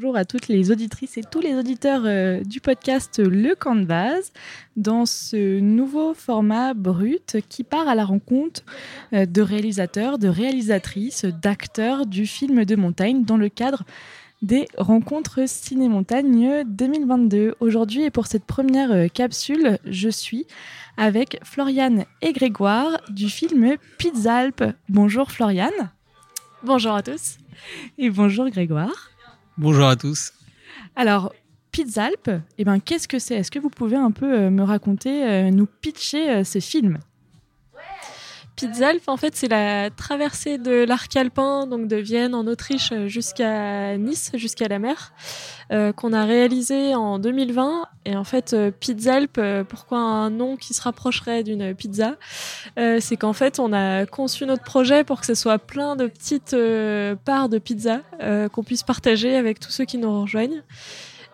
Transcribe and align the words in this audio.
Bonjour 0.00 0.16
à 0.16 0.24
toutes 0.24 0.48
les 0.48 0.70
auditrices 0.70 1.18
et 1.18 1.22
tous 1.30 1.40
les 1.40 1.54
auditeurs 1.56 2.04
euh, 2.06 2.40
du 2.42 2.62
podcast 2.62 3.20
Le 3.22 3.54
Canvas 3.54 4.32
dans 4.74 5.04
ce 5.04 5.60
nouveau 5.60 6.14
format 6.14 6.72
brut 6.72 7.36
qui 7.50 7.64
part 7.64 7.86
à 7.86 7.94
la 7.94 8.06
rencontre 8.06 8.62
euh, 9.12 9.26
de 9.26 9.42
réalisateurs, 9.42 10.18
de 10.18 10.28
réalisatrices, 10.28 11.26
d'acteurs 11.26 12.06
du 12.06 12.24
film 12.24 12.64
de 12.64 12.76
montagne 12.76 13.24
dans 13.24 13.36
le 13.36 13.50
cadre 13.50 13.84
des 14.40 14.68
rencontres 14.78 15.46
Ciné-Montagne 15.46 16.64
2022. 16.64 17.56
Aujourd'hui 17.60 18.04
et 18.04 18.10
pour 18.10 18.26
cette 18.26 18.46
première 18.46 18.92
euh, 18.92 19.08
capsule, 19.08 19.76
je 19.84 20.08
suis 20.08 20.46
avec 20.96 21.38
Floriane 21.44 22.06
et 22.22 22.32
Grégoire 22.32 23.02
du 23.10 23.28
film 23.28 23.76
Pizzalp. 23.98 24.64
Bonjour 24.88 25.30
Floriane. 25.30 25.90
Bonjour 26.62 26.94
à 26.94 27.02
tous. 27.02 27.36
Et 27.98 28.08
bonjour 28.08 28.48
Grégoire. 28.48 29.09
Bonjour 29.60 29.88
à 29.88 29.94
tous. 29.94 30.32
Alors, 30.96 31.34
Pizzalp, 31.70 32.30
eh 32.56 32.64
ben, 32.64 32.80
qu'est-ce 32.80 33.06
que 33.06 33.18
c'est? 33.18 33.34
Est-ce 33.34 33.50
que 33.50 33.58
vous 33.58 33.68
pouvez 33.68 33.96
un 33.96 34.10
peu 34.10 34.44
euh, 34.44 34.50
me 34.50 34.62
raconter, 34.62 35.22
euh, 35.28 35.50
nous 35.50 35.66
pitcher 35.66 36.44
ce 36.44 36.60
film 36.60 36.98
Pizzalp, 38.60 39.00
en 39.06 39.16
fait, 39.16 39.36
c'est 39.36 39.48
la 39.48 39.88
traversée 39.88 40.58
de 40.58 40.84
l'arc 40.84 41.16
alpin, 41.16 41.66
donc 41.66 41.88
de 41.88 41.96
Vienne 41.96 42.34
en 42.34 42.46
Autriche 42.46 42.92
jusqu'à 43.06 43.96
Nice, 43.96 44.32
jusqu'à 44.34 44.68
la 44.68 44.78
mer, 44.78 45.14
euh, 45.72 45.94
qu'on 45.94 46.12
a 46.12 46.26
réalisé 46.26 46.94
en 46.94 47.18
2020. 47.18 47.86
Et 48.04 48.16
en 48.16 48.24
fait, 48.24 48.52
euh, 48.52 48.70
Pizzalp, 48.70 49.38
euh, 49.38 49.64
pourquoi 49.64 50.00
un 50.00 50.28
nom 50.28 50.58
qui 50.58 50.74
se 50.74 50.82
rapprocherait 50.82 51.42
d'une 51.42 51.74
pizza 51.74 52.16
C'est 52.76 53.16
qu'en 53.16 53.32
fait, 53.32 53.58
on 53.58 53.72
a 53.72 54.04
conçu 54.04 54.44
notre 54.44 54.64
projet 54.64 55.04
pour 55.04 55.20
que 55.20 55.26
ce 55.26 55.34
soit 55.34 55.58
plein 55.58 55.96
de 55.96 56.06
petites 56.06 56.54
parts 57.24 57.48
de 57.48 57.56
pizza 57.56 58.02
qu'on 58.52 58.62
puisse 58.62 58.82
partager 58.82 59.36
avec 59.36 59.58
tous 59.58 59.70
ceux 59.70 59.86
qui 59.86 59.96
nous 59.96 60.20
rejoignent. 60.20 60.62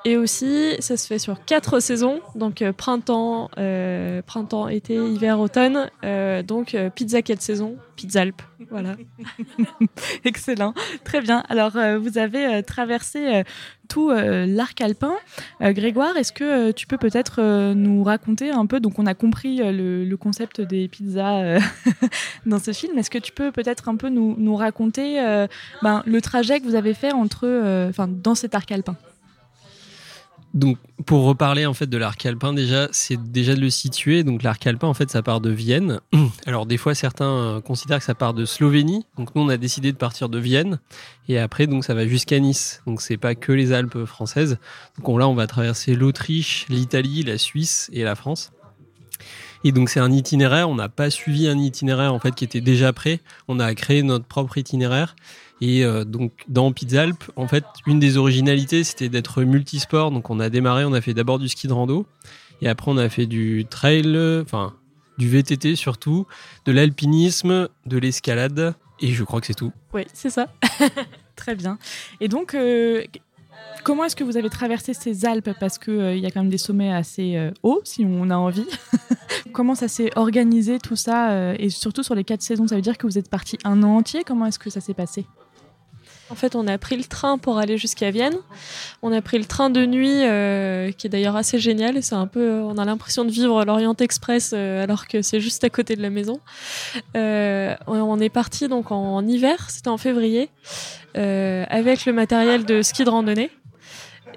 Et 0.06 0.16
aussi, 0.16 0.76
ça 0.78 0.96
se 0.96 1.04
fait 1.04 1.18
sur 1.18 1.44
quatre 1.44 1.80
saisons, 1.80 2.20
donc 2.36 2.62
euh, 2.62 2.72
printemps, 2.72 3.50
euh, 3.58 4.22
printemps, 4.22 4.68
été, 4.68 4.94
hiver, 4.94 5.40
automne. 5.40 5.90
Euh, 6.04 6.44
donc 6.44 6.76
pizza 6.94 7.22
quelle 7.22 7.40
saison 7.40 7.76
Pizza 7.96 8.20
Alpes, 8.20 8.42
voilà. 8.70 8.94
Excellent, 10.24 10.74
très 11.02 11.20
bien. 11.20 11.42
Alors 11.48 11.72
vous 11.98 12.18
avez 12.18 12.62
traversé 12.62 13.42
tout 13.88 14.10
l'arc 14.10 14.80
alpin. 14.80 15.14
Grégoire, 15.60 16.16
est-ce 16.16 16.32
que 16.32 16.70
tu 16.70 16.86
peux 16.86 16.98
peut-être 16.98 17.72
nous 17.72 18.04
raconter 18.04 18.50
un 18.50 18.66
peu? 18.66 18.78
Donc 18.78 19.00
on 19.00 19.06
a 19.06 19.14
compris 19.14 19.56
le, 19.56 20.14
concept 20.16 20.60
des 20.60 20.86
pizzas 20.86 21.58
dans 22.46 22.60
ce 22.60 22.72
film. 22.72 22.96
Est-ce 22.96 23.10
que 23.10 23.18
tu 23.18 23.32
peux 23.32 23.50
peut-être 23.50 23.88
un 23.88 23.96
peu 23.96 24.08
nous, 24.08 24.54
raconter 24.54 25.16
ben, 25.82 26.04
le 26.06 26.20
trajet 26.20 26.60
que 26.60 26.64
vous 26.64 26.76
avez 26.76 26.94
fait 26.94 27.12
entre, 27.12 27.88
enfin, 27.88 28.06
dans 28.06 28.36
cet 28.36 28.54
arc 28.54 28.70
alpin? 28.70 28.94
Donc, 30.56 30.78
pour 31.04 31.24
reparler 31.24 31.66
en 31.66 31.74
fait 31.74 31.86
de 31.86 31.98
l'arc 31.98 32.24
alpin, 32.24 32.54
déjà, 32.54 32.88
c'est 32.90 33.22
déjà 33.30 33.54
de 33.54 33.60
le 33.60 33.68
situer. 33.68 34.24
Donc, 34.24 34.42
l'arc 34.42 34.66
alpin, 34.66 34.88
en 34.88 34.94
fait, 34.94 35.10
ça 35.10 35.22
part 35.22 35.42
de 35.42 35.50
Vienne. 35.50 36.00
Alors, 36.46 36.64
des 36.64 36.78
fois, 36.78 36.94
certains 36.94 37.28
euh, 37.28 37.60
considèrent 37.60 37.98
que 37.98 38.04
ça 38.04 38.14
part 38.14 38.32
de 38.32 38.46
Slovénie. 38.46 39.04
Donc, 39.18 39.34
nous, 39.34 39.42
on 39.42 39.50
a 39.50 39.58
décidé 39.58 39.92
de 39.92 39.98
partir 39.98 40.30
de 40.30 40.38
Vienne. 40.38 40.80
Et 41.28 41.38
après, 41.38 41.66
donc, 41.66 41.84
ça 41.84 41.92
va 41.92 42.06
jusqu'à 42.06 42.38
Nice. 42.38 42.80
Donc, 42.86 43.02
c'est 43.02 43.18
pas 43.18 43.34
que 43.34 43.52
les 43.52 43.74
Alpes 43.74 44.06
françaises. 44.06 44.56
Donc, 44.96 45.18
là, 45.18 45.28
on 45.28 45.34
va 45.34 45.46
traverser 45.46 45.94
l'Autriche, 45.94 46.64
l'Italie, 46.70 47.22
la 47.22 47.36
Suisse 47.36 47.90
et 47.92 48.02
la 48.02 48.14
France. 48.14 48.50
Et 49.64 49.72
donc 49.72 49.88
c'est 49.88 49.98
un 49.98 50.12
itinéraire, 50.12 50.68
on 50.68 50.76
n'a 50.76 50.88
pas 50.88 51.10
suivi 51.10 51.48
un 51.48 51.58
itinéraire 51.58 52.14
en 52.14 52.20
fait 52.20 52.32
qui 52.34 52.44
était 52.44 52.60
déjà 52.60 52.92
prêt, 52.92 53.20
on 53.48 53.58
a 53.58 53.74
créé 53.74 54.02
notre 54.02 54.24
propre 54.26 54.58
itinéraire 54.58 55.16
et 55.60 55.84
euh, 55.84 56.04
donc 56.04 56.32
dans 56.48 56.72
Pizzalp, 56.72 57.24
en 57.36 57.48
fait, 57.48 57.64
une 57.86 57.98
des 57.98 58.16
originalités, 58.16 58.84
c'était 58.84 59.08
d'être 59.08 59.42
multisport. 59.42 60.10
Donc 60.10 60.30
on 60.30 60.40
a 60.40 60.50
démarré, 60.50 60.84
on 60.84 60.92
a 60.92 61.00
fait 61.00 61.14
d'abord 61.14 61.38
du 61.38 61.48
ski 61.48 61.66
de 61.66 61.72
rando, 61.72 62.06
et 62.60 62.68
après 62.68 62.90
on 62.90 62.98
a 62.98 63.08
fait 63.08 63.26
du 63.26 63.64
trail, 63.68 64.16
enfin 64.42 64.74
du 65.18 65.28
VTT 65.30 65.76
surtout, 65.76 66.26
de 66.66 66.72
l'alpinisme, 66.72 67.68
de 67.86 67.96
l'escalade, 67.96 68.74
et 69.00 69.12
je 69.12 69.24
crois 69.24 69.40
que 69.40 69.46
c'est 69.46 69.54
tout. 69.54 69.72
Oui, 69.94 70.02
c'est 70.12 70.30
ça. 70.30 70.48
Très 71.36 71.54
bien. 71.54 71.78
Et 72.20 72.28
donc, 72.28 72.54
euh, 72.54 73.02
comment 73.82 74.04
est-ce 74.04 74.16
que 74.16 74.24
vous 74.24 74.36
avez 74.36 74.50
traversé 74.50 74.92
ces 74.92 75.24
Alpes? 75.24 75.50
Parce 75.58 75.78
qu'il 75.78 75.94
euh, 75.94 76.16
y 76.16 76.26
a 76.26 76.30
quand 76.30 76.42
même 76.42 76.50
des 76.50 76.58
sommets 76.58 76.92
assez 76.92 77.50
hauts, 77.62 77.80
si 77.84 78.04
on 78.04 78.28
a 78.28 78.36
envie. 78.36 78.66
comment 79.52 79.74
ça 79.74 79.88
s'est 79.88 80.10
organisé 80.16 80.78
tout 80.78 80.96
ça 80.96 81.54
Et 81.54 81.70
surtout 81.70 82.02
sur 82.02 82.14
les 82.14 82.24
quatre 82.24 82.42
saisons, 82.42 82.66
ça 82.66 82.74
veut 82.74 82.82
dire 82.82 82.98
que 82.98 83.06
vous 83.06 83.16
êtes 83.16 83.30
parti 83.30 83.56
un 83.64 83.82
an 83.82 83.96
entier? 83.96 84.22
Comment 84.22 84.44
est-ce 84.44 84.58
que 84.58 84.68
ça 84.68 84.82
s'est 84.82 84.94
passé? 84.94 85.24
En 86.28 86.34
fait, 86.34 86.56
on 86.56 86.66
a 86.66 86.76
pris 86.76 86.96
le 86.96 87.04
train 87.04 87.38
pour 87.38 87.58
aller 87.58 87.78
jusqu'à 87.78 88.10
Vienne. 88.10 88.34
On 89.00 89.12
a 89.12 89.22
pris 89.22 89.38
le 89.38 89.44
train 89.44 89.70
de 89.70 89.86
nuit, 89.86 90.24
euh, 90.24 90.90
qui 90.90 91.06
est 91.06 91.10
d'ailleurs 91.10 91.36
assez 91.36 91.58
génial. 91.60 92.02
C'est 92.02 92.16
un 92.16 92.26
peu, 92.26 92.60
on 92.62 92.78
a 92.78 92.84
l'impression 92.84 93.24
de 93.24 93.30
vivre 93.30 93.64
l'Orient 93.64 93.94
Express 93.94 94.52
euh, 94.52 94.82
alors 94.82 95.06
que 95.06 95.22
c'est 95.22 95.38
juste 95.38 95.62
à 95.62 95.70
côté 95.70 95.94
de 95.94 96.02
la 96.02 96.10
maison. 96.10 96.40
Euh, 97.16 97.76
on 97.86 98.18
est 98.18 98.28
parti 98.28 98.66
donc 98.66 98.90
en, 98.90 99.24
hiver, 99.26 99.70
c'était 99.70 99.88
en 99.88 99.98
février, 99.98 100.50
avec 101.14 102.06
le 102.06 102.12
matériel 102.12 102.64
de 102.64 102.82
ski 102.82 103.04
de 103.04 103.10
randonnée. 103.10 103.50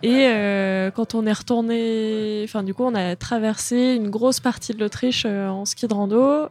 Et 0.04 0.30
quand 0.96 1.16
on 1.16 1.26
est 1.26 1.34
retourné, 1.34 2.42
enfin 2.44 2.64
du 2.64 2.74
coup, 2.74 2.84
on 2.84 2.96
a 2.96 3.16
traversé 3.16 3.96
une 3.96 4.10
grosse 4.10 4.40
partie 4.40 4.74
de 4.74 4.80
l'Autriche 4.80 5.26
en 5.26 5.66
ski 5.66 5.88
de 5.88 5.94
rando. 5.94 6.50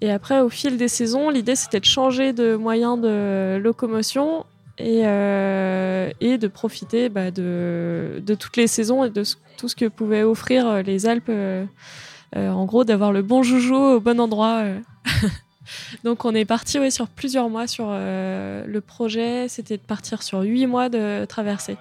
Et 0.00 0.10
après, 0.10 0.40
au 0.40 0.48
fil 0.48 0.76
des 0.76 0.88
saisons, 0.88 1.30
l'idée 1.30 1.56
c'était 1.56 1.80
de 1.80 1.84
changer 1.84 2.32
de 2.32 2.54
moyen 2.54 2.96
de 2.96 3.58
locomotion 3.62 4.44
et, 4.78 5.02
euh, 5.04 6.10
et 6.20 6.38
de 6.38 6.48
profiter 6.48 7.08
bah, 7.08 7.30
de, 7.30 8.22
de, 8.24 8.34
toutes 8.34 8.56
les 8.56 8.66
saisons 8.66 9.04
et 9.04 9.10
de 9.10 9.24
tout 9.56 9.68
ce 9.68 9.76
que 9.76 9.86
pouvaient 9.86 10.22
offrir 10.22 10.66
euh, 10.66 10.82
les 10.82 11.06
Alpes. 11.06 11.28
Euh, 11.28 11.64
en 12.34 12.64
gros, 12.66 12.84
d'avoir 12.84 13.12
le 13.12 13.22
bon 13.22 13.42
joujou 13.42 13.76
au 13.76 14.00
bon 14.00 14.20
endroit. 14.20 14.62
Donc 16.04 16.24
on 16.24 16.34
est 16.34 16.44
parti 16.44 16.78
ouais, 16.78 16.90
sur 16.90 17.08
plusieurs 17.08 17.48
mois 17.48 17.66
sur 17.66 17.86
le 17.90 18.78
projet. 18.80 19.48
C'était 19.48 19.76
de 19.76 19.82
partir 19.82 20.22
sur 20.22 20.40
huit 20.40 20.66
mois 20.66 20.88
de 20.88 21.24
traversée. 21.24 21.76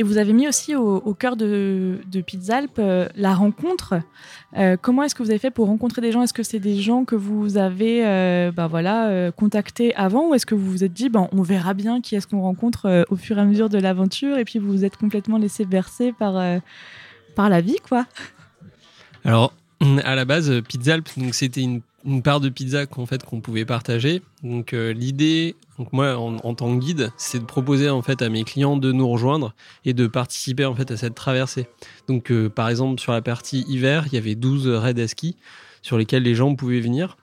Et 0.00 0.04
vous 0.04 0.16
avez 0.16 0.32
mis 0.32 0.46
aussi 0.46 0.76
au, 0.76 1.12
cœur 1.14 1.36
de, 1.36 1.98
de 2.06 2.20
Pizzalp 2.20 2.78
euh, 2.78 3.08
la 3.16 3.34
rencontre. 3.34 4.00
Euh, 4.56 4.76
comment 4.80 5.02
est-ce 5.02 5.16
que 5.16 5.24
vous 5.24 5.30
avez 5.30 5.40
fait 5.40 5.50
pour 5.50 5.66
rencontrer 5.66 6.00
des 6.00 6.12
gens? 6.12 6.22
Est-ce 6.22 6.32
que 6.32 6.44
c'est 6.44 6.60
des 6.60 6.76
gens 6.76 7.04
que 7.04 7.16
vous 7.16 7.58
avez 7.58 8.06
euh, 8.06 8.52
bah 8.52 8.68
voilà, 8.68 9.32
contactés 9.32 9.92
avant? 9.96 10.28
Ou 10.28 10.34
est-ce 10.34 10.46
que 10.46 10.54
vous 10.54 10.70
vous 10.70 10.84
êtes 10.84 10.92
dit 10.92 11.08
ben, 11.08 11.28
on 11.32 11.42
verra 11.42 11.74
bien 11.74 12.00
qui 12.00 12.14
est-ce 12.14 12.28
qu'on 12.28 12.42
rencontre 12.42 13.06
au 13.10 13.16
fur 13.16 13.38
et 13.38 13.40
à 13.40 13.44
mesure 13.44 13.68
de 13.68 13.78
l'aventure? 13.78 14.38
Et 14.38 14.44
puis 14.44 14.60
vous 14.60 14.68
vous 14.68 14.84
êtes 14.84 14.96
complètement 14.96 15.36
laissé 15.36 15.64
bercer 15.64 16.12
par, 16.12 16.60
par 17.34 17.48
la 17.48 17.60
vie 17.60 17.78
quoi. 17.88 18.06
Alors 19.24 19.52
à 20.04 20.14
la 20.14 20.24
base, 20.24 20.60
Pizzalp, 20.62 21.08
donc 21.16 21.34
c'était 21.34 21.62
une, 21.62 21.80
une, 22.04 22.22
part 22.22 22.40
de 22.40 22.48
pizza 22.48 22.86
qu'en 22.86 23.06
fait 23.06 23.22
qu'on 23.22 23.40
pouvait 23.40 23.64
partager. 23.64 24.22
Donc 24.42 24.72
l'idée 24.72 25.56
donc 25.78 25.92
moi, 25.92 26.16
en, 26.16 26.54
tant 26.54 26.76
que 26.76 26.84
guide, 26.84 27.12
c'est 27.16 27.38
de 27.38 27.44
proposer 27.44 27.88
en 27.88 28.02
fait 28.02 28.20
à 28.20 28.28
mes 28.28 28.42
clients 28.42 28.76
de 28.76 28.90
nous 28.90 29.08
rejoindre 29.08 29.54
et 29.84 29.94
de 29.94 30.08
participer 30.08 30.64
en 30.64 30.74
fait 30.74 30.90
à 30.90 30.96
cette 30.96 31.14
traversée. 31.14 31.68
Donc 32.08 32.32
euh, 32.32 32.48
par 32.48 32.68
exemple 32.68 33.00
sur 33.00 33.12
la 33.12 33.22
partie 33.22 33.64
hiver, 33.68 34.04
il 34.08 34.14
y 34.14 34.18
avait 34.18 34.34
12 34.34 34.66
raids 34.68 35.00
à 35.00 35.06
ski 35.06 35.36
sur 35.82 35.96
lesquels 35.96 36.24
les 36.24 36.34
gens 36.34 36.56
pouvaient 36.56 36.80
venir. 36.80 37.16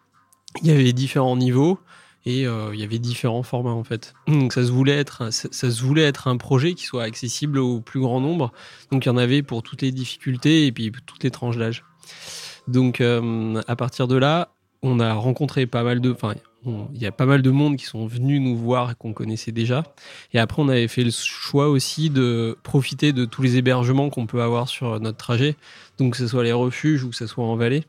Il 0.62 0.70
y 0.70 0.72
avait 0.72 0.94
différents 0.94 1.36
niveaux 1.36 1.80
et 2.26 2.48
euh, 2.48 2.74
il 2.74 2.80
y 2.80 2.84
avait 2.84 2.98
différents 2.98 3.44
formats 3.44 3.72
en 3.72 3.84
fait. 3.84 4.14
Donc 4.28 4.54
ça 4.54 4.64
se 4.66 4.72
voulait 4.72 4.98
être 4.98 5.34
ça, 5.34 5.50
se 5.52 5.84
voulait 5.84 6.04
être 6.04 6.30
un 6.30 6.38
projet 6.38 6.76
qui 6.76 6.86
soit 6.86 7.04
accessible 7.04 7.60
au 7.60 7.82
plus 7.82 8.00
grand 8.00 8.22
nombre. 8.22 8.54
Donc 8.90 9.06
il 9.06 9.10
y 9.10 9.12
en 9.12 9.18
avait 9.18 9.44
pour 9.44 9.64
toutes 9.64 9.82
les 9.82 9.92
difficultés 9.92 10.66
et 10.66 10.72
puis 10.72 10.94
toutes 11.06 11.26
les 11.26 11.32
tranches 11.32 11.58
d'âge. 11.58 11.84
Donc 12.68 13.02
euh, 13.02 13.62
à 13.68 13.76
partir 13.76 14.08
de 14.08 14.16
là, 14.16 14.50
on 14.82 15.00
a 15.00 15.14
rencontré 15.14 15.66
pas 15.66 15.84
mal 15.84 16.00
de, 16.02 16.12
enfin 16.12 16.36
il 16.94 17.02
y 17.02 17.06
a 17.06 17.12
pas 17.12 17.26
mal 17.26 17.42
de 17.42 17.52
monde 17.52 17.78
qui 17.78 17.86
sont 17.86 18.08
venus 18.08 18.42
nous 18.42 18.58
voir 18.58 18.98
qu'on 18.98 19.14
connaissait 19.14 19.52
déjà. 19.52 19.84
Et 20.34 20.40
après, 20.40 20.62
on 20.62 20.70
avait 20.70 20.88
fait 20.88 21.04
le 21.04 21.12
choix 21.12 21.70
aussi 21.70 22.10
de 22.10 22.58
profiter 22.64 23.14
de 23.14 23.26
tous 23.26 23.42
les 23.42 23.58
hébergements 23.58 24.10
qu'on 24.10 24.26
peut 24.26 24.42
avoir 24.42 24.68
sur 24.68 25.00
notre 25.00 25.18
trajet, 25.18 25.56
donc 25.98 26.14
que 26.14 26.18
ce 26.18 26.28
soit 26.28 26.44
les 26.44 26.54
refuges 26.54 27.04
ou 27.04 27.10
que 27.10 27.16
ce 27.16 27.28
soit 27.28 27.46
en 27.46 27.56
vallée. 27.56 27.84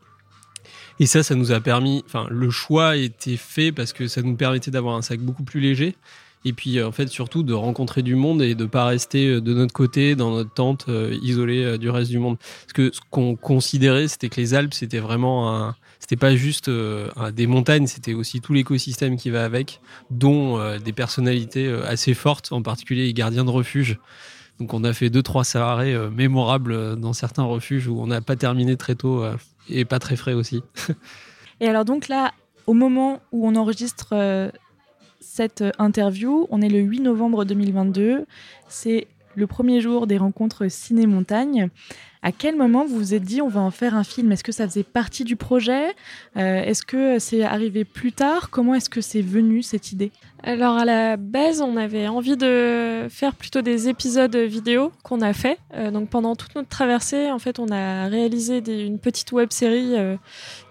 Et 0.99 1.05
ça, 1.05 1.23
ça 1.23 1.35
nous 1.35 1.51
a 1.51 1.59
permis, 1.59 2.03
enfin, 2.05 2.27
le 2.29 2.49
choix 2.49 2.97
était 2.97 3.37
fait 3.37 3.71
parce 3.71 3.93
que 3.93 4.07
ça 4.07 4.21
nous 4.21 4.35
permettait 4.35 4.71
d'avoir 4.71 4.95
un 4.95 5.01
sac 5.01 5.19
beaucoup 5.19 5.43
plus 5.43 5.59
léger. 5.59 5.95
Et 6.45 6.53
puis, 6.53 6.81
en 6.81 6.91
fait, 6.91 7.07
surtout 7.07 7.43
de 7.43 7.53
rencontrer 7.53 8.03
du 8.03 8.15
monde 8.15 8.41
et 8.41 8.55
de 8.55 8.65
pas 8.65 8.85
rester 8.85 9.27
euh, 9.27 9.41
de 9.41 9.53
notre 9.53 9.73
côté 9.73 10.15
dans 10.15 10.31
notre 10.31 10.53
tente 10.53 10.85
euh, 10.87 11.17
isolée 11.21 11.63
euh, 11.63 11.77
du 11.77 11.89
reste 11.89 12.09
du 12.09 12.19
monde. 12.19 12.37
Parce 12.37 12.73
que 12.73 12.91
ce 12.93 13.01
qu'on 13.09 13.35
considérait, 13.35 14.07
c'était 14.07 14.29
que 14.29 14.39
les 14.39 14.53
Alpes, 14.53 14.73
c'était 14.73 14.99
vraiment 14.99 15.53
un, 15.53 15.75
c'était 15.99 16.15
pas 16.15 16.35
juste 16.35 16.69
euh, 16.69 17.09
des 17.31 17.47
montagnes, 17.47 17.87
c'était 17.87 18.13
aussi 18.13 18.39
tout 18.39 18.53
l'écosystème 18.53 19.17
qui 19.17 19.29
va 19.29 19.43
avec, 19.43 19.81
dont 20.09 20.57
euh, 20.57 20.79
des 20.79 20.93
personnalités 20.93 21.67
euh, 21.67 21.85
assez 21.85 22.13
fortes, 22.13 22.51
en 22.51 22.61
particulier 22.61 23.05
les 23.07 23.13
gardiens 23.13 23.43
de 23.43 23.49
refuge. 23.49 23.99
Donc 24.59 24.73
on 24.73 24.85
a 24.85 24.93
fait 24.93 25.09
deux 25.09 25.21
trois 25.21 25.43
soirées 25.43 25.95
mémorables 26.09 26.95
dans 26.95 27.13
certains 27.13 27.43
refuges 27.43 27.87
où 27.87 27.99
on 28.01 28.07
n'a 28.07 28.21
pas 28.21 28.35
terminé 28.35 28.75
très 28.75 28.95
tôt 28.95 29.23
et 29.69 29.85
pas 29.85 29.99
très 29.99 30.15
frais 30.15 30.33
aussi. 30.33 30.63
et 31.59 31.67
alors 31.67 31.85
donc 31.85 32.07
là, 32.07 32.31
au 32.65 32.73
moment 32.73 33.21
où 33.31 33.47
on 33.47 33.55
enregistre 33.55 34.15
cette 35.27 35.63
interview, 35.77 36.47
on 36.51 36.61
est 36.61 36.69
le 36.69 36.79
8 36.79 37.01
novembre 37.01 37.43
2022. 37.43 38.25
C'est 38.69 39.07
le 39.37 39.45
premier 39.45 39.81
jour 39.81 40.07
des 40.07 40.17
rencontres 40.17 40.67
ciné-montagne. 40.67 41.69
À 42.23 42.31
quel 42.31 42.55
moment 42.55 42.85
vous 42.85 42.97
vous 42.97 43.13
êtes 43.13 43.21
dit 43.21 43.39
on 43.39 43.47
va 43.47 43.61
en 43.61 43.69
faire 43.69 43.95
un 43.95 44.03
film? 44.03 44.31
Est-ce 44.31 44.43
que 44.43 44.51
ça 44.51 44.67
faisait 44.67 44.83
partie 44.83 45.23
du 45.23 45.35
projet? 45.35 45.89
Euh, 46.37 46.63
Est-ce 46.63 46.83
que 46.83 47.19
c'est 47.19 47.43
arrivé 47.43 47.85
plus 47.85 48.11
tard? 48.11 48.49
Comment 48.49 48.73
est-ce 48.73 48.89
que 48.89 48.99
c'est 48.99 49.21
venu 49.21 49.61
cette 49.61 49.91
idée? 49.91 50.11
Alors 50.41 50.75
à 50.75 50.85
la 50.85 51.17
base, 51.17 51.61
on 51.61 51.77
avait 51.77 52.07
envie 52.07 52.35
de 52.35 53.05
faire 53.11 53.35
plutôt 53.35 53.61
des 53.61 53.89
épisodes 53.89 54.35
vidéo 54.35 54.91
qu'on 55.03 55.21
a 55.21 55.33
fait. 55.33 55.59
Euh, 55.75 55.91
donc 55.91 56.09
pendant 56.09 56.35
toute 56.35 56.55
notre 56.55 56.69
traversée, 56.69 57.29
en 57.31 57.37
fait, 57.37 57.59
on 57.59 57.69
a 57.69 58.07
réalisé 58.07 58.63
une 58.87 58.97
petite 58.97 59.31
web 59.31 59.51
série 59.51 59.95
euh, 59.95 60.17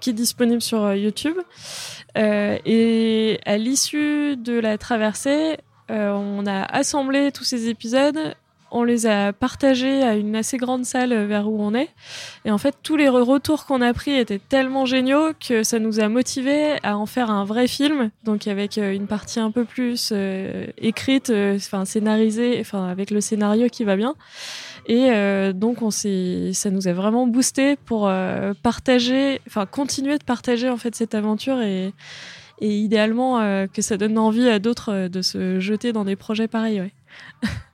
qui 0.01 0.11
est 0.11 0.13
disponible 0.13 0.61
sur 0.61 0.93
YouTube. 0.93 1.37
et 2.17 3.39
à 3.47 3.57
l'issue 3.59 4.37
de 4.37 4.59
la 4.59 4.77
traversée, 4.77 5.59
on 5.89 6.45
a 6.47 6.65
assemblé 6.65 7.31
tous 7.31 7.45
ces 7.45 7.69
épisodes 7.69 8.35
on 8.71 8.83
les 8.83 9.07
a 9.07 9.33
partagés 9.33 10.03
à 10.03 10.17
une 10.17 10.35
assez 10.35 10.57
grande 10.57 10.85
salle 10.85 11.15
vers 11.27 11.49
où 11.49 11.61
on 11.63 11.75
est. 11.75 11.89
Et 12.45 12.51
en 12.51 12.59
fait, 12.59 12.75
tous 12.83 12.97
les 12.97 13.09
retours 13.09 13.67
qu'on 13.67 13.81
a 13.81 13.93
pris 13.93 14.13
étaient 14.13 14.39
tellement 14.39 14.87
géniaux 14.87 15.33
que 15.47 15.63
ça 15.63 15.79
nous 15.79 16.01
a 16.01 16.09
motivés 16.09 16.77
à 16.83 16.97
en 16.97 17.07
faire 17.07 17.31
un 17.31 17.45
vrai 17.45 17.69
film. 17.69 18.11
Donc 18.25 18.47
avec 18.47 18.79
euh, 18.79 18.93
une 18.93 19.07
partie 19.07 19.41
un 19.41 19.51
peu 19.51 19.65
plus 19.65 20.11
euh, 20.13 20.67
écrite, 20.79 21.31
euh, 21.31 21.57
enfin 21.57 21.85
scénarisée, 21.85 22.59
enfin 22.61 22.89
avec 22.89 23.11
le 23.11 23.21
scénario 23.21 23.69
qui 23.69 23.85
va 23.85 23.97
bien. 23.97 24.15
Et 24.89 25.11
donc 25.53 25.83
on 25.83 25.91
s'est, 25.91 26.53
ça 26.53 26.71
nous 26.71 26.87
a 26.87 26.93
vraiment 26.93 27.27
boosté 27.27 27.75
pour 27.75 28.09
partager, 28.63 29.41
enfin 29.49 29.67
continuer 29.67 30.17
de 30.17 30.23
partager 30.23 30.69
en 30.69 30.77
fait 30.77 30.95
cette 30.95 31.17
aventure 31.17 31.61
et, 31.61 31.93
et 32.61 32.79
idéalement 32.79 33.67
que 33.67 33.83
ça 33.83 33.97
donne 33.97 34.17
envie 34.17 34.49
à 34.49 34.61
d'autres 34.61 35.09
de 35.09 35.23
se 35.23 35.59
jeter 35.59 35.93
dans 35.93 36.05
des 36.05 36.15
projets 36.15 36.47
pareils. 36.47 36.89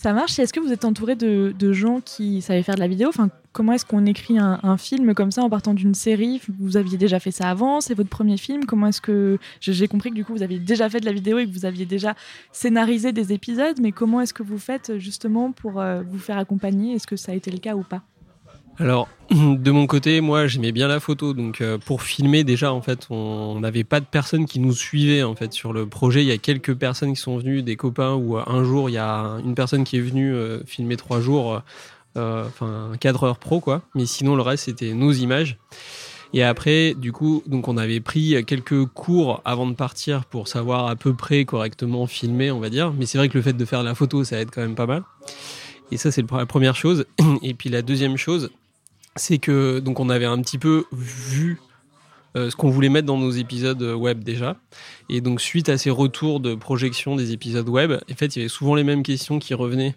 Ça 0.00 0.14
marche. 0.14 0.38
Est-ce 0.38 0.54
que 0.54 0.60
vous 0.60 0.72
êtes 0.72 0.86
entouré 0.86 1.14
de, 1.14 1.72
gens 1.72 2.00
qui 2.00 2.40
savaient 2.40 2.62
faire 2.62 2.74
de 2.74 2.80
la 2.80 2.88
vidéo? 2.88 3.10
Enfin, 3.10 3.28
Comment 3.52 3.72
est-ce 3.74 3.84
qu'on 3.84 4.06
écrit 4.06 4.38
un, 4.38 4.76
film 4.78 5.12
comme 5.12 5.30
ça 5.30 5.42
en 5.42 5.50
partant 5.50 5.74
d'une 5.74 5.92
série? 5.92 6.40
Vous 6.58 6.78
aviez 6.78 6.96
déjà 6.96 7.20
fait 7.20 7.32
ça 7.32 7.50
avant 7.50 7.82
C'est 7.82 7.92
votre 7.92 8.08
premier 8.08 8.38
film. 8.38 8.64
Comment 8.64 8.86
est-ce 8.86 9.02
que 9.02 9.38
j'ai 9.60 9.88
compris 9.88 10.08
que 10.08 10.14
du 10.14 10.24
coup 10.24 10.32
vous 10.32 10.42
aviez 10.42 10.58
déjà 10.58 10.88
fait 10.88 11.00
de 11.00 11.04
la 11.04 11.12
vidéo 11.12 11.38
et 11.38 11.46
que 11.46 11.52
vous 11.52 11.66
aviez 11.66 11.84
déjà 11.84 12.14
scénarisé 12.50 13.12
des 13.12 13.34
épisodes 13.34 13.76
Mais 13.80 13.92
comment 13.92 14.22
est-ce 14.22 14.32
que 14.32 14.44
vous 14.44 14.58
faites 14.58 14.96
justement 14.98 15.52
pour 15.52 15.80
euh, 15.80 16.00
vous 16.08 16.18
faire 16.18 16.38
accompagner? 16.38 16.94
Est-ce 16.94 17.06
que 17.06 17.16
ça 17.16 17.32
a 17.32 17.34
été 17.34 17.50
le 17.50 17.58
cas 17.58 17.74
ou 17.74 17.82
pas? 17.82 18.02
Alors, 18.80 19.08
de 19.30 19.70
mon 19.70 19.86
côté, 19.86 20.22
moi, 20.22 20.46
j'aimais 20.46 20.72
bien 20.72 20.88
la 20.88 21.00
photo. 21.00 21.34
Donc, 21.34 21.60
euh, 21.60 21.76
pour 21.76 22.02
filmer, 22.02 22.44
déjà, 22.44 22.72
en 22.72 22.80
fait, 22.80 23.06
on 23.10 23.60
n'avait 23.60 23.84
pas 23.84 24.00
de 24.00 24.06
personnes 24.06 24.46
qui 24.46 24.58
nous 24.58 24.72
suivaient, 24.72 25.22
en 25.22 25.34
fait, 25.34 25.52
sur 25.52 25.74
le 25.74 25.86
projet. 25.86 26.22
Il 26.22 26.28
y 26.28 26.32
a 26.32 26.38
quelques 26.38 26.74
personnes 26.74 27.12
qui 27.12 27.20
sont 27.20 27.36
venues, 27.36 27.62
des 27.62 27.76
copains, 27.76 28.14
ou 28.14 28.38
euh, 28.38 28.42
un 28.46 28.64
jour, 28.64 28.88
il 28.88 28.94
y 28.94 28.98
a 28.98 29.38
une 29.44 29.54
personne 29.54 29.84
qui 29.84 29.98
est 29.98 30.00
venue 30.00 30.32
euh, 30.32 30.60
filmer 30.64 30.96
trois 30.96 31.20
jours, 31.20 31.62
enfin, 32.16 32.90
un 32.92 32.96
cadreur 32.96 33.38
pro, 33.38 33.60
quoi. 33.60 33.82
Mais 33.94 34.06
sinon, 34.06 34.34
le 34.34 34.42
reste, 34.42 34.64
c'était 34.64 34.94
nos 34.94 35.12
images. 35.12 35.58
Et 36.32 36.42
après, 36.42 36.94
du 36.94 37.12
coup, 37.12 37.42
donc 37.46 37.66
on 37.66 37.76
avait 37.76 37.98
pris 37.98 38.44
quelques 38.46 38.86
cours 38.86 39.42
avant 39.44 39.66
de 39.66 39.74
partir 39.74 40.24
pour 40.24 40.46
savoir 40.46 40.86
à 40.86 40.94
peu 40.94 41.12
près 41.12 41.44
correctement 41.44 42.06
filmer, 42.06 42.52
on 42.52 42.60
va 42.60 42.70
dire. 42.70 42.92
Mais 42.92 43.04
c'est 43.04 43.18
vrai 43.18 43.28
que 43.28 43.36
le 43.36 43.42
fait 43.42 43.52
de 43.52 43.64
faire 43.64 43.82
la 43.82 43.96
photo, 43.96 44.22
ça 44.22 44.40
aide 44.40 44.50
quand 44.52 44.60
même 44.60 44.76
pas 44.76 44.86
mal. 44.86 45.02
Et 45.92 45.96
ça, 45.96 46.12
c'est 46.12 46.24
la 46.30 46.46
première 46.46 46.76
chose. 46.76 47.04
Et 47.42 47.54
puis 47.54 47.68
la 47.68 47.82
deuxième 47.82 48.16
chose, 48.16 48.50
c'est 49.16 49.38
que 49.38 49.78
donc 49.80 50.00
on 50.00 50.08
avait 50.08 50.26
un 50.26 50.40
petit 50.40 50.58
peu 50.58 50.84
vu 50.92 51.60
euh, 52.36 52.48
ce 52.48 52.56
qu'on 52.56 52.70
voulait 52.70 52.88
mettre 52.88 53.06
dans 53.06 53.18
nos 53.18 53.30
épisodes 53.30 53.82
web 53.82 54.22
déjà. 54.22 54.56
Et 55.08 55.20
donc 55.20 55.40
suite 55.40 55.68
à 55.68 55.78
ces 55.78 55.90
retours 55.90 56.40
de 56.40 56.54
projection 56.54 57.16
des 57.16 57.32
épisodes 57.32 57.68
web, 57.68 57.92
en 57.92 58.14
fait, 58.14 58.36
il 58.36 58.38
y 58.38 58.42
avait 58.42 58.48
souvent 58.48 58.74
les 58.74 58.84
mêmes 58.84 59.02
questions 59.02 59.38
qui 59.38 59.54
revenaient. 59.54 59.96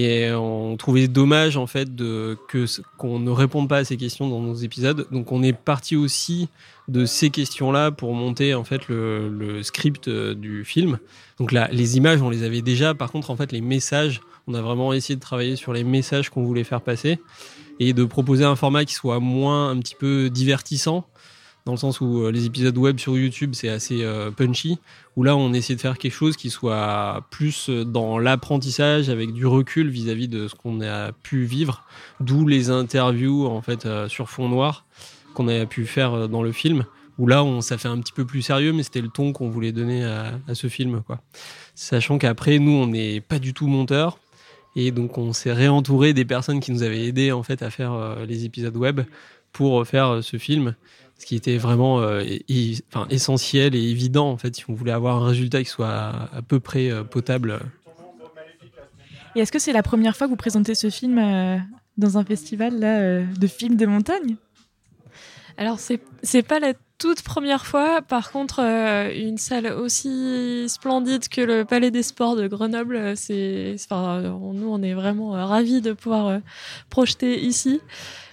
Et 0.00 0.30
on 0.30 0.76
trouvait 0.76 1.08
dommage 1.08 1.56
en 1.56 1.66
fait 1.66 1.88
que 1.96 2.66
qu'on 2.98 3.18
ne 3.18 3.32
réponde 3.32 3.68
pas 3.68 3.78
à 3.78 3.84
ces 3.84 3.96
questions 3.96 4.28
dans 4.28 4.40
nos 4.40 4.54
épisodes. 4.54 5.08
Donc 5.10 5.32
on 5.32 5.42
est 5.42 5.52
parti 5.52 5.96
aussi 5.96 6.48
de 6.86 7.04
ces 7.04 7.30
questions-là 7.30 7.90
pour 7.90 8.14
monter 8.14 8.54
en 8.54 8.62
fait 8.62 8.86
le, 8.86 9.28
le 9.28 9.64
script 9.64 10.06
euh, 10.06 10.36
du 10.36 10.64
film. 10.64 11.00
Donc 11.40 11.50
là, 11.50 11.68
les 11.72 11.96
images 11.96 12.22
on 12.22 12.30
les 12.30 12.44
avait 12.44 12.62
déjà. 12.62 12.94
Par 12.94 13.10
contre 13.10 13.32
en 13.32 13.36
fait 13.36 13.50
les 13.50 13.60
messages, 13.60 14.20
on 14.46 14.54
a 14.54 14.62
vraiment 14.62 14.92
essayé 14.92 15.16
de 15.16 15.20
travailler 15.20 15.56
sur 15.56 15.72
les 15.72 15.82
messages 15.82 16.30
qu'on 16.30 16.44
voulait 16.44 16.62
faire 16.62 16.80
passer 16.80 17.18
et 17.80 17.92
de 17.92 18.04
proposer 18.04 18.44
un 18.44 18.54
format 18.54 18.84
qui 18.84 18.94
soit 18.94 19.18
moins 19.18 19.70
un 19.70 19.78
petit 19.80 19.96
peu 19.96 20.30
divertissant 20.30 21.08
dans 21.68 21.74
le 21.74 21.78
sens 21.78 22.00
où 22.00 22.22
euh, 22.22 22.32
les 22.32 22.46
épisodes 22.46 22.78
web 22.78 22.98
sur 22.98 23.18
YouTube 23.18 23.50
c'est 23.52 23.68
assez 23.68 24.02
euh, 24.02 24.30
punchy 24.30 24.78
où 25.16 25.22
là 25.22 25.36
on 25.36 25.52
essaie 25.52 25.74
de 25.74 25.80
faire 25.82 25.98
quelque 25.98 26.14
chose 26.14 26.34
qui 26.34 26.48
soit 26.48 27.26
plus 27.28 27.68
euh, 27.68 27.84
dans 27.84 28.18
l'apprentissage 28.18 29.10
avec 29.10 29.34
du 29.34 29.44
recul 29.44 29.90
vis-à-vis 29.90 30.28
de 30.28 30.48
ce 30.48 30.54
qu'on 30.54 30.80
a 30.80 31.12
pu 31.12 31.44
vivre 31.44 31.84
d'où 32.20 32.46
les 32.46 32.70
interviews 32.70 33.44
en 33.44 33.60
fait 33.60 33.86
sur 34.08 34.30
fond 34.30 34.48
noir 34.48 34.86
qu'on 35.34 35.46
a 35.46 35.66
pu 35.66 35.84
faire 35.84 36.26
dans 36.30 36.42
le 36.42 36.52
film 36.52 36.86
où 37.18 37.26
là 37.26 37.44
on 37.44 37.60
ça 37.60 37.76
fait 37.76 37.88
un 37.88 38.00
petit 38.00 38.14
peu 38.14 38.24
plus 38.24 38.40
sérieux 38.40 38.72
mais 38.72 38.82
c'était 38.82 39.02
le 39.02 39.10
ton 39.10 39.34
qu'on 39.34 39.50
voulait 39.50 39.72
donner 39.72 40.06
à, 40.06 40.54
ce 40.54 40.68
film 40.68 41.02
sachant 41.74 42.16
qu'après 42.16 42.58
nous 42.58 42.72
on 42.72 42.86
n'est 42.86 43.20
pas 43.20 43.38
du 43.38 43.52
tout 43.52 43.66
monteur 43.66 44.18
et 44.74 44.90
donc 44.90 45.18
on 45.18 45.34
s'est 45.34 45.52
réentouré 45.52 46.14
des 46.14 46.24
personnes 46.24 46.60
qui 46.60 46.72
nous 46.72 46.82
avaient 46.82 47.04
aidé 47.04 47.30
en 47.30 47.42
fait 47.42 47.60
à 47.62 47.68
faire 47.68 48.16
les 48.26 48.46
épisodes 48.46 48.76
web 48.76 49.02
pour 49.52 49.86
faire 49.86 50.22
ce 50.22 50.36
film, 50.36 50.74
ce 51.18 51.26
qui 51.26 51.36
était 51.36 51.58
vraiment 51.58 52.00
euh, 52.00 52.22
essentiel 53.10 53.74
et 53.74 53.82
évident 53.82 54.30
en 54.30 54.36
fait 54.36 54.56
si 54.56 54.64
on 54.68 54.74
voulait 54.74 54.92
avoir 54.92 55.22
un 55.22 55.26
résultat 55.26 55.62
qui 55.62 55.68
soit 55.68 56.28
à, 56.32 56.42
peu 56.46 56.60
près 56.60 56.90
potable. 57.10 57.58
Et 59.34 59.40
est-ce 59.40 59.52
que 59.52 59.58
c'est 59.58 59.72
la 59.72 59.82
première 59.82 60.16
fois 60.16 60.26
que 60.26 60.30
vous 60.30 60.36
présentez 60.36 60.74
ce 60.74 60.90
film 60.90 61.20
dans 61.96 62.18
un 62.18 62.24
festival 62.24 62.78
là, 62.78 63.20
de 63.22 63.46
films 63.46 63.76
de 63.76 63.86
montagne 63.86 64.36
Alors 65.58 65.80
c'est 65.80 66.00
c'est 66.22 66.42
pas 66.42 66.60
la 66.60 66.72
toute 66.98 67.22
première 67.22 67.64
fois. 67.64 68.02
Par 68.02 68.32
contre, 68.32 68.60
euh, 68.60 69.12
une 69.14 69.38
salle 69.38 69.68
aussi 69.68 70.68
splendide 70.68 71.28
que 71.28 71.40
le 71.40 71.64
Palais 71.64 71.90
des 71.90 72.02
Sports 72.02 72.36
de 72.36 72.48
Grenoble, 72.48 72.96
euh, 72.96 73.12
c'est, 73.14 73.76
enfin, 73.88 74.20
nous, 74.20 74.68
on 74.68 74.82
est 74.82 74.94
vraiment 74.94 75.36
euh, 75.36 75.44
ravis 75.44 75.80
de 75.80 75.92
pouvoir 75.92 76.40
projeter 76.90 77.40
ici, 77.40 77.80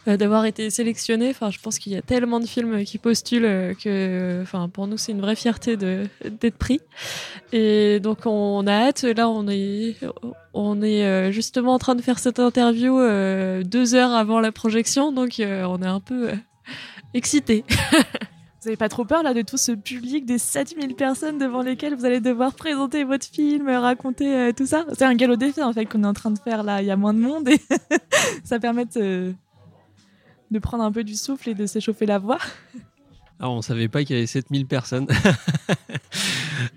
d'avoir 0.07 0.45
été 0.45 0.71
sélectionné. 0.71 1.29
Enfin, 1.29 1.51
je 1.51 1.59
pense 1.59 1.77
qu'il 1.77 1.93
y 1.93 1.95
a 1.95 2.01
tellement 2.01 2.39
de 2.39 2.47
films 2.47 2.83
qui 2.83 2.97
postulent 2.97 3.75
que, 3.83 4.41
enfin, 4.41 4.67
pour 4.67 4.87
nous, 4.87 4.97
c'est 4.97 5.11
une 5.11 5.21
vraie 5.21 5.35
fierté 5.35 5.77
de, 5.77 6.07
d'être 6.41 6.57
pris. 6.57 6.81
Et 7.53 7.99
donc, 7.99 8.25
on 8.25 8.65
a 8.65 8.87
hâte. 8.87 9.03
Là, 9.03 9.29
on 9.29 9.47
est, 9.47 9.95
on 10.53 10.81
est 10.81 11.31
justement 11.31 11.73
en 11.73 11.79
train 11.79 11.95
de 11.95 12.01
faire 12.01 12.19
cette 12.19 12.39
interview 12.39 12.97
deux 13.63 13.95
heures 13.95 14.13
avant 14.13 14.39
la 14.39 14.51
projection, 14.51 15.11
donc 15.11 15.35
on 15.39 15.81
est 15.81 15.87
un 15.87 15.99
peu 15.99 16.31
excité. 17.15 17.63
Vous 18.61 18.69
n'avez 18.69 18.77
pas 18.77 18.89
trop 18.89 19.05
peur 19.05 19.21
là 19.21 19.35
de 19.35 19.43
tout 19.43 19.57
ce 19.57 19.71
public 19.71 20.25
des 20.25 20.39
7000 20.39 20.95
personnes 20.95 21.37
devant 21.37 21.61
lesquelles 21.61 21.93
vous 21.93 22.03
allez 22.03 22.19
devoir 22.19 22.55
présenter 22.55 23.03
votre 23.03 23.27
film, 23.27 23.69
raconter 23.69 24.35
euh, 24.35 24.51
tout 24.53 24.65
ça? 24.65 24.85
C'est 24.93 25.05
un 25.05 25.13
galop 25.13 25.35
d'effet 25.35 25.61
en 25.61 25.71
fait 25.71 25.85
qu'on 25.85 26.03
est 26.03 26.07
en 26.07 26.13
train 26.13 26.31
de 26.31 26.39
faire 26.39 26.63
là. 26.63 26.81
Il 26.81 26.87
y 26.87 26.91
a 26.91 26.97
moins 26.97 27.13
de 27.13 27.19
monde 27.19 27.47
et 27.47 27.61
ça 28.43 28.59
permet 28.59 28.85
de, 28.85 29.35
prendre 30.61 30.83
un 30.83 30.91
peu 30.91 31.03
du 31.03 31.13
souffle 31.13 31.49
et 31.49 31.53
de 31.53 31.67
s'échauffer 31.67 32.07
la 32.07 32.17
voix. 32.17 32.39
Alors 33.39 33.53
on 33.57 33.61
savait 33.61 33.87
pas 33.87 34.03
qu'il 34.03 34.15
y 34.15 34.19
avait 34.19 34.27
7000 34.27 34.65
personnes. 34.65 35.07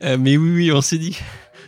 Euh, 0.04 0.16
mais 0.18 0.36
oui, 0.36 0.50
oui, 0.50 0.72
on 0.72 0.80
s'est 0.80 0.98
dit 0.98 1.16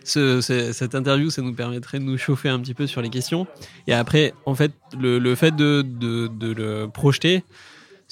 ce, 0.04 0.40
cette 0.72 0.94
interview, 0.94 1.30
ça 1.30 1.42
nous 1.42 1.54
permettrait 1.54 1.98
de 1.98 2.04
nous 2.04 2.18
chauffer 2.18 2.48
un 2.48 2.58
petit 2.60 2.74
peu 2.74 2.86
sur 2.86 3.02
les 3.02 3.10
questions. 3.10 3.46
Et 3.86 3.92
après, 3.92 4.34
en 4.46 4.54
fait, 4.54 4.72
le, 4.98 5.34
fait 5.34 5.54
de, 5.54 5.82
de, 5.82 6.52
le 6.52 6.86
projeter, 6.86 7.44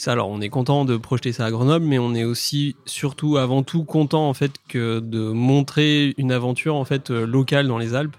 alors, 0.06 0.28
on 0.28 0.40
est 0.40 0.48
content 0.48 0.84
de 0.84 0.96
projeter 0.96 1.32
ça 1.32 1.46
à 1.46 1.50
Grenoble, 1.50 1.84
mais 1.84 1.98
on 1.98 2.14
est 2.14 2.24
aussi, 2.24 2.76
surtout, 2.86 3.36
avant 3.36 3.62
tout, 3.62 3.84
content 3.84 4.28
en 4.28 4.34
fait 4.34 4.52
que 4.68 5.00
de 5.00 5.30
montrer 5.30 6.14
une 6.18 6.30
aventure 6.30 6.76
en 6.76 6.84
fait 6.84 7.10
euh, 7.10 7.26
locale 7.26 7.66
dans 7.66 7.78
les 7.78 7.94
Alpes 7.94 8.16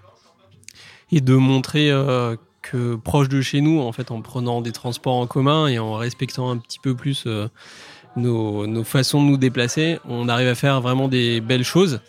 et 1.10 1.20
de 1.20 1.34
montrer 1.34 1.90
euh, 1.90 2.36
que 2.62 2.96
proche 2.96 3.28
de 3.28 3.40
chez 3.40 3.62
nous, 3.62 3.80
en 3.80 3.92
fait, 3.92 4.10
en 4.10 4.20
prenant 4.20 4.60
des 4.60 4.72
transports 4.72 5.16
en 5.16 5.26
commun 5.26 5.68
et 5.68 5.78
en 5.78 5.94
respectant 5.94 6.50
un 6.50 6.58
petit 6.58 6.78
peu 6.78 6.94
plus 6.94 7.24
euh, 7.26 7.48
nos, 8.14 8.66
nos 8.66 8.84
façons 8.84 9.22
de 9.22 9.28
nous 9.28 9.38
déplacer, 9.38 9.98
on 10.04 10.28
arrive 10.28 10.48
à 10.48 10.54
faire 10.54 10.80
vraiment 10.80 11.08
des 11.08 11.40
belles 11.40 11.64
choses. 11.64 12.00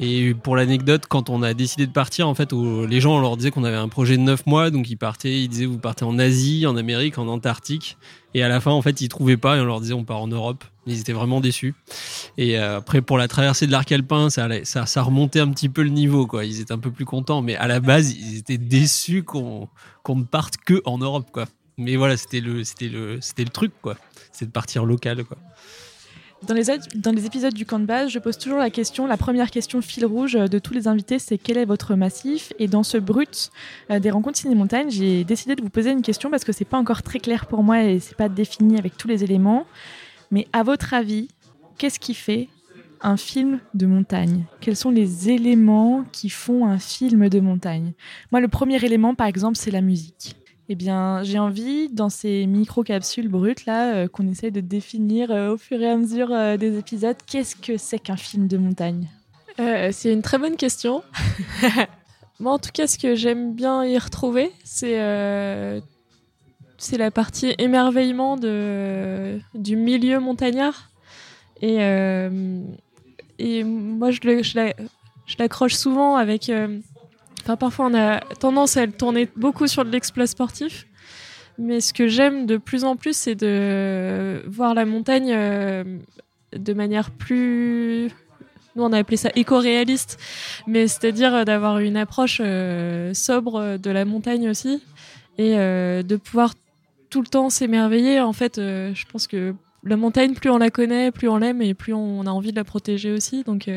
Et 0.00 0.34
pour 0.34 0.56
l'anecdote, 0.56 1.04
quand 1.08 1.30
on 1.30 1.42
a 1.42 1.54
décidé 1.54 1.86
de 1.86 1.92
partir, 1.92 2.28
en 2.28 2.34
fait, 2.34 2.52
les 2.52 3.00
gens, 3.00 3.16
on 3.16 3.20
leur 3.20 3.36
disait 3.36 3.50
qu'on 3.50 3.62
avait 3.62 3.76
un 3.76 3.88
projet 3.88 4.16
de 4.16 4.22
9 4.22 4.46
mois, 4.46 4.70
donc 4.70 4.90
ils 4.90 4.96
partaient, 4.96 5.40
ils 5.42 5.48
disaient 5.48 5.66
vous 5.66 5.78
partez 5.78 6.04
en 6.04 6.18
Asie, 6.18 6.66
en 6.66 6.76
Amérique, 6.76 7.18
en 7.18 7.28
Antarctique. 7.28 7.96
Et 8.34 8.42
à 8.42 8.48
la 8.48 8.60
fin, 8.60 8.72
en 8.72 8.82
fait, 8.82 9.00
ils 9.00 9.08
trouvaient 9.08 9.36
pas 9.36 9.56
et 9.56 9.60
on 9.60 9.64
leur 9.64 9.80
disait 9.80 9.94
on 9.94 10.04
part 10.04 10.20
en 10.20 10.26
Europe. 10.26 10.64
Ils 10.86 11.00
étaient 11.00 11.12
vraiment 11.12 11.40
déçus. 11.40 11.74
Et 12.36 12.58
euh, 12.58 12.78
après, 12.78 13.00
pour 13.00 13.16
la 13.18 13.28
traversée 13.28 13.66
de 13.66 13.72
l'arc 13.72 13.90
alpin, 13.92 14.28
ça, 14.30 15.02
remontait 15.02 15.40
un 15.40 15.48
petit 15.48 15.68
peu 15.68 15.82
le 15.82 15.90
niveau, 15.90 16.26
quoi. 16.26 16.44
Ils 16.44 16.60
étaient 16.60 16.72
un 16.72 16.78
peu 16.78 16.90
plus 16.90 17.04
contents, 17.04 17.40
mais 17.40 17.54
à 17.56 17.68
la 17.68 17.78
base, 17.78 18.12
ils 18.12 18.38
étaient 18.38 18.58
déçus 18.58 19.22
qu'on 19.22 19.68
qu'on 20.02 20.16
ne 20.16 20.24
parte 20.24 20.56
que 20.58 20.82
en 20.84 20.98
Europe, 20.98 21.28
quoi. 21.32 21.46
Mais 21.78 21.96
voilà, 21.96 22.16
c'était 22.16 22.40
le, 22.40 22.64
c'était 22.64 22.88
le, 22.88 23.20
c'était 23.20 23.44
le 23.44 23.50
truc, 23.50 23.72
quoi. 23.80 23.96
C'était 24.32 24.46
de 24.46 24.50
partir 24.50 24.84
local, 24.84 25.24
quoi. 25.24 25.38
Dans 26.46 26.54
les, 26.54 27.26
épisodes 27.26 27.54
du 27.54 27.64
camp 27.64 27.78
de 27.78 27.86
base, 27.86 28.10
je 28.10 28.18
pose 28.18 28.36
toujours 28.36 28.58
la 28.58 28.70
question, 28.70 29.06
la 29.06 29.16
première 29.16 29.50
question 29.50 29.80
fil 29.80 30.04
rouge 30.04 30.34
de 30.34 30.58
tous 30.58 30.74
les 30.74 30.88
invités, 30.88 31.18
c'est 31.18 31.38
quel 31.38 31.56
est 31.56 31.64
votre 31.64 31.94
massif? 31.94 32.52
Et 32.58 32.68
dans 32.68 32.82
ce 32.82 32.98
brut 32.98 33.50
euh, 33.90 33.98
des 33.98 34.10
rencontres 34.10 34.38
ciné-montagne, 34.38 34.90
j'ai 34.90 35.24
décidé 35.24 35.54
de 35.54 35.62
vous 35.62 35.70
poser 35.70 35.90
une 35.90 36.02
question 36.02 36.30
parce 36.30 36.44
que 36.44 36.52
c'est 36.52 36.64
pas 36.64 36.76
encore 36.76 37.02
très 37.02 37.18
clair 37.18 37.46
pour 37.46 37.62
moi 37.62 37.82
et 37.84 37.98
c'est 37.98 38.16
pas 38.16 38.28
défini 38.28 38.78
avec 38.78 38.96
tous 38.96 39.08
les 39.08 39.24
éléments. 39.24 39.66
Mais 40.30 40.46
à 40.52 40.62
votre 40.62 40.92
avis, 40.92 41.28
qu'est-ce 41.78 41.98
qui 41.98 42.14
fait 42.14 42.48
un 43.00 43.16
film 43.16 43.60
de 43.74 43.86
montagne? 43.86 44.44
Quels 44.60 44.76
sont 44.76 44.90
les 44.90 45.30
éléments 45.30 46.04
qui 46.12 46.28
font 46.28 46.66
un 46.66 46.78
film 46.78 47.28
de 47.28 47.40
montagne? 47.40 47.92
Moi, 48.32 48.40
le 48.40 48.48
premier 48.48 48.82
élément, 48.84 49.14
par 49.14 49.26
exemple, 49.26 49.56
c'est 49.56 49.70
la 49.70 49.80
musique. 49.80 50.36
Eh 50.70 50.76
bien, 50.76 51.22
j'ai 51.22 51.38
envie, 51.38 51.90
dans 51.90 52.08
ces 52.08 52.46
micro-capsules 52.46 53.28
brutes, 53.28 53.66
là, 53.66 53.94
euh, 53.94 54.08
qu'on 54.08 54.26
essaye 54.28 54.50
de 54.50 54.60
définir 54.60 55.30
euh, 55.30 55.52
au 55.52 55.58
fur 55.58 55.78
et 55.82 55.90
à 55.90 55.96
mesure 55.96 56.32
euh, 56.32 56.56
des 56.56 56.78
épisodes, 56.78 57.18
qu'est-ce 57.26 57.54
que 57.54 57.76
c'est 57.76 57.98
qu'un 57.98 58.16
film 58.16 58.48
de 58.48 58.56
montagne? 58.56 59.10
C'est 59.56 60.12
une 60.12 60.22
très 60.22 60.38
bonne 60.38 60.56
question. 60.56 61.04
Moi, 62.40 62.52
en 62.52 62.58
tout 62.58 62.70
cas, 62.72 62.88
ce 62.88 62.98
que 62.98 63.14
j'aime 63.14 63.54
bien 63.54 63.84
y 63.84 63.96
retrouver, 63.98 64.50
c'est 64.64 64.96
la 64.96 65.80
partie 67.12 67.54
émerveillement 67.58 68.36
de, 68.36 69.38
du 69.54 69.76
milieu 69.76 70.18
montagnard. 70.18 70.90
Et, 71.62 71.76
et 73.38 73.62
moi, 73.62 74.10
je 74.10 74.18
l'accroche 75.38 75.74
souvent 75.74 76.16
avec 76.16 76.50
parfois, 77.44 77.86
on 77.86 77.94
a 77.94 78.20
tendance 78.40 78.76
à 78.76 78.86
tourner 78.86 79.28
beaucoup 79.36 79.66
sur 79.66 79.84
de 79.84 79.90
l'exploit 79.90 80.26
sportif. 80.26 80.86
Mais 81.58 81.80
ce 81.80 81.92
que 81.92 82.08
j'aime 82.08 82.46
de 82.46 82.56
plus 82.56 82.84
en 82.84 82.96
plus, 82.96 83.16
c'est 83.16 83.34
de 83.34 84.42
voir 84.46 84.74
la 84.74 84.84
montagne 84.84 85.32
euh, 85.32 85.84
de 86.56 86.72
manière 86.72 87.10
plus. 87.10 88.10
Nous, 88.74 88.82
on 88.82 88.92
a 88.92 88.98
appelé 88.98 89.16
ça 89.16 89.30
éco-réaliste, 89.36 90.18
mais 90.66 90.88
c'est-à-dire 90.88 91.44
d'avoir 91.44 91.78
une 91.78 91.96
approche 91.96 92.40
euh, 92.44 93.14
sobre 93.14 93.76
de 93.76 93.90
la 93.90 94.04
montagne 94.04 94.48
aussi 94.48 94.82
et 95.38 95.56
euh, 95.56 96.02
de 96.02 96.16
pouvoir 96.16 96.54
tout 97.08 97.20
le 97.20 97.28
temps 97.28 97.50
s'émerveiller. 97.50 98.20
En 98.20 98.32
fait, 98.32 98.56
je 98.56 99.04
pense 99.06 99.28
que 99.28 99.54
la 99.84 99.96
montagne, 99.96 100.34
plus 100.34 100.50
on 100.50 100.58
la 100.58 100.70
connaît, 100.70 101.12
plus 101.12 101.28
on 101.28 101.36
l'aime 101.36 101.62
et 101.62 101.74
plus 101.74 101.92
on 101.92 102.22
a 102.26 102.30
envie 102.30 102.50
de 102.50 102.56
la 102.56 102.64
protéger 102.64 103.12
aussi. 103.12 103.44
Donc, 103.44 103.68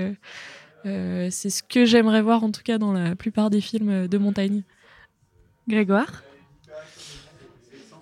euh, 0.88 1.28
c'est 1.32 1.50
ce 1.50 1.62
que 1.64 1.86
j'aimerais 1.86 2.22
voir 2.22 2.44
en 2.44 2.52
tout 2.52 2.62
cas 2.64 2.78
dans 2.78 2.92
la 2.92 3.16
plupart 3.16 3.50
des 3.50 3.62
films 3.62 4.08
de 4.08 4.18
montagne. 4.18 4.64
Grégoire? 5.68 6.24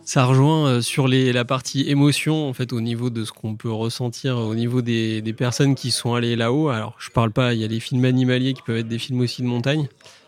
Ça 0.03 0.25
rejoint 0.25 0.67
euh, 0.67 0.81
sur 0.81 1.07
les, 1.07 1.33
la 1.33 1.45
partie 1.45 1.89
émotion, 1.89 2.47
en 2.47 2.53
fait, 2.53 2.73
au 2.73 2.79
niveau 2.81 3.09
de 3.09 3.25
ce 3.25 3.31
qu'on 3.31 3.55
peut 3.55 3.71
ressentir, 3.71 4.37
au 4.37 4.53
niveau 4.53 4.83
des, 4.83 5.23
des, 5.23 5.33
personnes 5.33 5.73
qui 5.73 5.89
sont 5.89 6.13
allées 6.13 6.35
là-haut. 6.35 6.69
Alors, 6.69 6.95
je 6.99 7.09
parle 7.09 7.31
pas, 7.31 7.55
il 7.55 7.61
y 7.61 7.63
a 7.63 7.67
les 7.67 7.79
films 7.79 8.05
animaliers 8.05 8.53
qui 8.53 8.61
peuvent 8.61 8.77
être 8.77 8.87
des 8.87 8.99
films 8.99 9.21
aussi 9.21 9.41
de 9.41 9.47
montagne. 9.47 9.87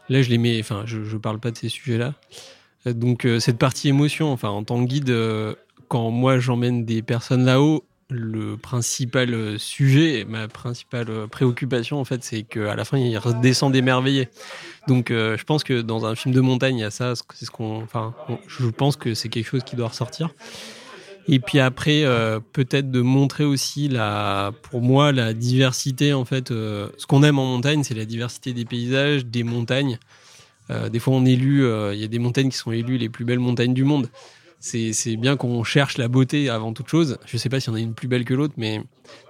Là, 0.09 0.23
je 0.23 0.29
les 0.31 0.39
mets, 0.39 0.59
enfin, 0.59 0.81
je, 0.85 1.03
je 1.03 1.17
parle 1.17 1.39
pas 1.39 1.51
de 1.51 1.57
ces 1.57 1.69
sujets-là. 1.69 2.15
Euh, 2.87 2.93
donc, 2.93 3.27
cette 3.39 3.59
partie 3.59 3.89
émotion, 3.89 4.31
enfin, 4.31 4.49
en 4.49 4.63
tant 4.63 4.83
que 4.83 4.89
guide, 4.89 5.15
quand 5.89 6.09
moi 6.09 6.39
j'emmène 6.39 6.83
des 6.83 7.03
personnes 7.03 7.45
là-haut, 7.45 7.83
le 8.09 8.55
principal 8.55 9.33
euh, 9.33 9.57
sujet, 9.57 10.25
ma 10.27 10.47
principale 10.47 11.07
euh, 11.09 11.27
préoccupation 11.27 11.99
en 11.99 12.05
fait, 12.05 12.23
c'est 12.23 12.43
qu'à 12.43 12.75
la 12.75 12.85
fin 12.85 12.97
il 12.97 13.17
redescend 13.17 13.75
émerveillé. 13.75 14.29
Donc 14.87 15.11
euh, 15.11 15.37
je 15.37 15.43
pense 15.43 15.63
que 15.63 15.81
dans 15.81 16.05
un 16.05 16.15
film 16.15 16.33
de 16.33 16.41
montagne, 16.41 16.77
il 16.77 16.81
y 16.81 16.85
a 16.85 16.91
ça, 16.91 17.13
c'est 17.33 17.45
ce 17.45 17.51
qu'on, 17.51 17.81
enfin, 17.83 18.13
je 18.47 18.67
pense 18.67 18.95
que 18.95 19.13
c'est 19.13 19.29
quelque 19.29 19.47
chose 19.47 19.63
qui 19.63 19.75
doit 19.75 19.89
ressortir. 19.89 20.33
Et 21.29 21.39
puis 21.39 21.59
après, 21.59 22.05
peut-être 22.53 22.89
de 22.89 23.01
montrer 23.01 23.43
aussi 23.43 23.89
la, 23.89 24.53
pour 24.61 24.81
moi, 24.81 25.11
la 25.11 25.33
diversité 25.33 26.13
en 26.13 26.23
fait. 26.23 26.47
ce 26.47 27.05
qu'on 27.05 27.21
aime 27.21 27.37
en 27.37 27.43
montagne, 27.43 27.83
c'est 27.83 27.95
la 27.95 28.05
diversité 28.05 28.53
des 28.53 28.63
paysages, 28.63 29.25
des 29.25 29.43
montagnes. 29.43 29.99
des 30.89 30.99
fois, 30.99 31.15
on 31.15 31.25
élu, 31.25 31.65
il 31.91 31.99
y 31.99 32.05
a 32.05 32.07
des 32.07 32.19
montagnes 32.19 32.49
qui 32.49 32.55
sont 32.55 32.71
élues 32.71 32.97
les 32.97 33.09
plus 33.09 33.25
belles 33.25 33.39
montagnes 33.39 33.73
du 33.73 33.83
monde 33.83 34.09
c'est 34.59 35.15
bien 35.17 35.37
qu'on 35.37 35.63
cherche 35.63 35.97
la 35.97 36.07
beauté 36.07 36.49
avant 36.49 36.73
toute 36.73 36.87
chose. 36.87 37.17
Je 37.25 37.37
sais 37.37 37.49
pas 37.49 37.59
s'il 37.59 37.71
y 37.71 37.73
en 37.73 37.77
a 37.77 37.81
une 37.81 37.93
plus 37.93 38.07
belle 38.07 38.25
que 38.25 38.33
l'autre, 38.33 38.55
mais 38.57 38.81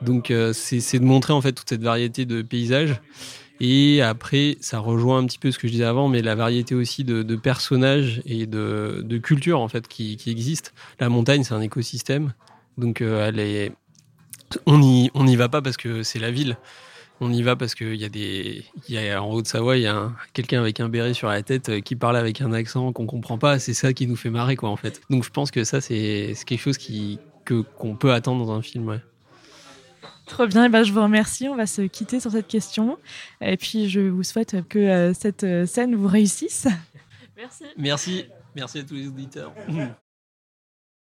donc 0.02 0.32
euh, 0.32 0.54
c'est 0.54 1.00
de 1.00 1.06
montrer 1.06 1.34
en 1.34 1.42
fait 1.42 1.52
toute 1.52 1.70
cette 1.70 1.84
variété 1.84 2.26
de 2.26 2.42
paysages. 2.42 3.02
Et 3.60 4.02
après, 4.04 4.58
ça 4.62 4.78
rejoint 4.80 5.18
un 5.18 5.26
petit 5.26 5.40
peu 5.40 5.52
ce 5.52 5.58
que 5.58 5.68
je 5.68 5.74
disais 5.74 5.84
avant, 5.84 6.08
mais 6.10 6.22
la 6.22 6.36
variété 6.36 6.76
aussi 6.76 7.04
de, 7.04 7.36
personnages 7.36 8.22
et 8.26 8.46
de, 8.46 9.02
de 9.04 9.18
cultures 9.18 9.60
en 9.60 9.68
fait 9.68 9.88
qui, 9.88 10.16
qui 10.16 10.30
existent. 10.30 10.72
La 11.00 11.10
montagne, 11.10 11.44
c'est 11.44 11.56
un 11.56 11.62
écosystème, 11.62 12.34
donc 12.78 13.02
euh, 13.02 13.28
elle 13.28 13.40
est, 13.40 13.72
on 14.68 14.82
y 14.82 15.10
on 15.16 15.24
n'y 15.24 15.36
va 15.36 15.50
pas 15.50 15.62
parce 15.62 15.78
que 15.78 16.04
c'est 16.04 16.20
la 16.20 16.32
ville 16.32 16.58
on 17.20 17.32
y 17.32 17.42
va 17.42 17.56
parce 17.56 17.76
qu'il 17.76 17.96
y 17.96 18.06
a 18.06 18.10
des, 18.10 18.66
il 18.88 18.96
y 18.96 19.10
a, 19.10 19.22
en 19.22 19.32
Haute-Savoie, 19.32 19.78
il 19.78 19.84
y 19.84 19.88
a 19.88 20.12
quelqu'un 20.34 20.60
avec 20.60 20.80
un 20.80 20.90
béret 20.90 21.14
sur 21.14 21.28
la 21.28 21.42
tête 21.42 21.70
euh, 21.70 21.80
qui 21.80 21.96
parle 21.96 22.18
avec 22.18 22.42
un 22.42 22.54
accent 22.54 22.92
qu'on 22.94 23.06
comprend 23.06 23.38
pas. 23.38 23.60
C'est 23.60 23.74
ça 23.74 23.94
qui 23.94 24.08
nous 24.08 24.16
fait 24.16 24.30
marrer, 24.30 24.56
quoi, 24.56 24.70
en 24.70 24.76
fait. 24.76 25.02
Donc 25.10 25.24
je 25.24 25.30
pense 25.30 25.52
que 25.52 25.64
ça, 25.64 25.82
c'est 25.82 26.34
quelque 26.46 26.62
chose 26.62 26.78
qui, 26.78 27.20
que, 27.46 27.62
qu'on 27.62 27.96
peut 27.96 28.14
attendre 28.14 28.46
dans 28.46 28.54
un 28.54 28.62
film, 28.62 28.88
ouais. 28.88 29.02
Trop 30.28 30.46
bien, 30.46 30.66
et 30.66 30.70
ben, 30.70 30.84
je 30.84 30.92
vous 30.92 31.02
remercie. 31.02 31.48
On 31.48 31.56
va 31.56 31.66
se 31.66 31.82
quitter 31.84 32.20
sur 32.20 32.32
cette 32.32 32.48
question. 32.48 32.98
Et 33.40 33.56
puis, 33.56 33.90
je 33.90 34.02
vous 34.02 34.24
souhaite 34.24 34.68
que 34.68 34.78
euh, 34.78 35.14
cette 35.14 35.46
euh, 35.46 35.66
scène 35.66 35.96
vous 35.96 36.08
réussisse. 36.08 36.68
Merci. 37.38 37.64
Merci. 37.78 38.26
Merci 38.56 38.80
à 38.80 38.84
tous 38.84 38.96
les 38.96 39.08
auditeurs. 39.08 39.54